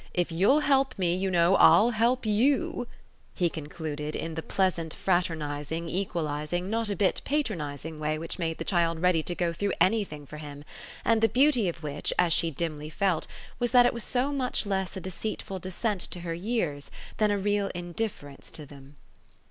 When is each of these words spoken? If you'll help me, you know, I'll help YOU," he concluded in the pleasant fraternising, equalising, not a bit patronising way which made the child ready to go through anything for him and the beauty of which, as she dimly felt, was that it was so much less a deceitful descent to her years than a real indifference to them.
If 0.15 0.31
you'll 0.31 0.61
help 0.61 0.97
me, 0.97 1.13
you 1.15 1.29
know, 1.29 1.55
I'll 1.57 1.91
help 1.91 2.25
YOU," 2.25 2.87
he 3.35 3.51
concluded 3.51 4.15
in 4.15 4.33
the 4.33 4.41
pleasant 4.41 4.95
fraternising, 4.95 5.89
equalising, 5.89 6.71
not 6.71 6.89
a 6.89 6.95
bit 6.95 7.21
patronising 7.23 7.99
way 7.99 8.17
which 8.17 8.39
made 8.39 8.57
the 8.57 8.63
child 8.65 8.99
ready 8.99 9.21
to 9.21 9.35
go 9.35 9.53
through 9.53 9.73
anything 9.79 10.25
for 10.25 10.37
him 10.39 10.63
and 11.05 11.21
the 11.21 11.29
beauty 11.29 11.69
of 11.69 11.83
which, 11.83 12.11
as 12.17 12.33
she 12.33 12.49
dimly 12.49 12.89
felt, 12.89 13.27
was 13.59 13.69
that 13.69 13.85
it 13.85 13.93
was 13.93 14.03
so 14.03 14.31
much 14.31 14.65
less 14.65 14.97
a 14.97 14.99
deceitful 14.99 15.59
descent 15.59 16.01
to 16.01 16.21
her 16.21 16.33
years 16.33 16.89
than 17.17 17.29
a 17.29 17.37
real 17.37 17.69
indifference 17.75 18.49
to 18.49 18.65
them. 18.65 18.95